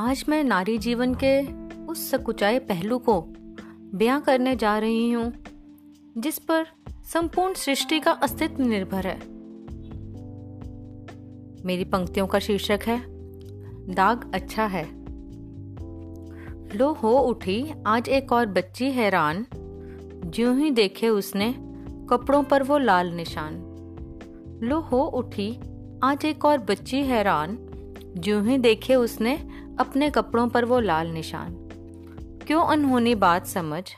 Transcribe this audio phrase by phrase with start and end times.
[0.00, 3.20] आज मैं नारी जीवन के उस सकुचाए पहलू को
[3.94, 5.32] बयां करने जा रही हूँ,
[6.18, 6.66] जिस पर
[7.04, 9.18] संपूर्ण सृष्टि का अस्तित्व निर्भर है।
[11.66, 13.02] मेरी पंक्तियों का शीर्षक है,
[13.94, 14.88] दाग अच्छा है।
[16.78, 19.46] लो हो उठी, आज एक और बच्ची हैरान।
[20.30, 21.54] ज्यों ही देखे उसने,
[22.10, 23.54] कपड़ों पर वो लाल निशान।
[24.62, 25.58] लो हो उठी,
[26.02, 27.58] आज एक और बच्ची हैरान।
[28.18, 31.54] ज्यों ही देखे उसने अपने कपड़ों पर वो लाल निशान।
[32.46, 33.92] क्यों अनहोनी बात समझ?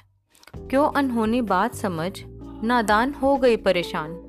[0.56, 2.22] क्यों अनहोनी बात समझ?
[2.62, 4.26] नादान हो गई परेशान।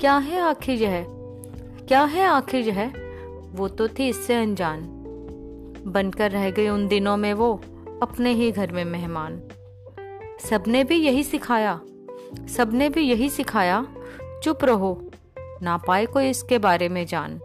[0.00, 1.06] क्या है आखिर यह?
[1.88, 2.92] क्या है आखिर यह?
[3.52, 4.80] वो तो थी इससे अनजान।
[5.86, 7.60] बनकर रह गई उन दिनों में वो
[8.02, 9.42] अपने ही घर में मेहमान।
[10.40, 11.80] सबने भी यही सिखाया।
[12.56, 13.86] सबने भी यही सिखाया,
[14.42, 15.10] चुप रहो।
[15.62, 17.40] ना पाए कोई इसके बारे में जान।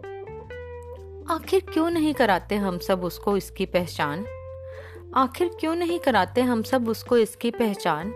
[1.30, 4.24] आखिर क्यों नहीं कराते हम सब उसको इसकी पहचान?
[5.14, 8.12] आखिर क्यों नहीं कराते हम सब उसको इसकी पहचान?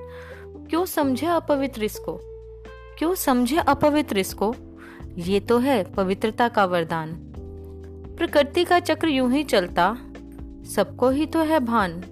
[0.70, 2.20] क्यों समझे अपवित्र इसको?
[2.98, 4.54] क्यों समझे अपवित्र इसको?
[5.18, 7.12] ये तो है पवित्रता का वरदान।
[8.18, 9.96] प्रकृति का चक्र यूँ ही चलता,
[10.76, 12.02] सबको ही तो है भान।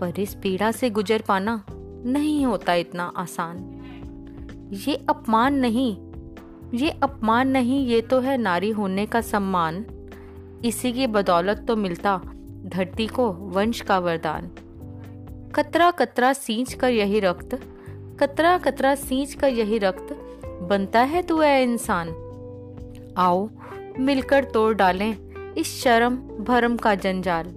[0.00, 1.64] पर इस पीड़ा से गुजर पाना
[2.06, 3.70] नहीं होता इतना आसान।
[4.72, 5.96] ये अपमान नहीं
[6.74, 9.84] ये अपमान नहीं, ये तो है नारी होने का सम्मान।
[10.64, 12.20] इसी की बदौलत तो मिलता
[12.66, 14.50] धरती को वंश का वरदान।
[15.54, 17.54] कतरा कतरा सींच कर यही रक्त,
[18.20, 20.12] कतरा कतरा सींच कर यही रक्त,
[20.62, 22.08] बनता है तू है इंसान।
[23.16, 23.48] आओ,
[23.98, 25.16] मिलकर तोड़ डालें
[25.54, 27.54] इस शर्म भरम का जंजाल।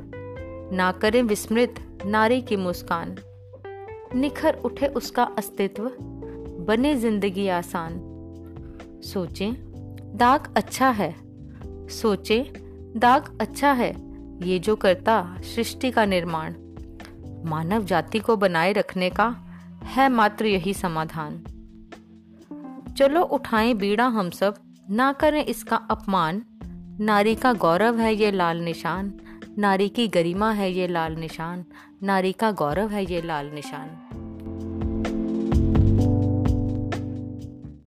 [0.73, 3.15] ना करें विस्मृत नारी की मुस्कान।
[4.15, 5.91] निखर उठे उसका अस्तित्व,
[6.67, 7.99] बने ज़िंदगी आसान।
[9.13, 9.53] सोचें,
[10.17, 11.15] दाग अच्छा है।
[11.89, 12.43] सोचें,
[12.99, 13.95] दाग अच्छा है,
[14.47, 16.53] ये जो करता सृष्टि का निर्माण।
[17.45, 19.35] मानव जाति को बनाए रखने का
[19.83, 21.43] है मात्र यही समाधान।
[22.97, 24.55] चलो उठाएँ बीड़ा हम सब,
[24.89, 26.43] ना करें इसका अपमान।
[26.99, 29.13] नारी का गौरव है ये लाल निशान,
[29.57, 31.65] नारी की गरिमा है ये लाल निशान,
[32.03, 34.06] नारी का गौरव है ये लाल निशान।